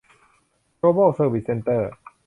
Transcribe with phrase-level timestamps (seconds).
[0.77, 1.91] โกลบอล เซอร์วิส เซ็นเตอร์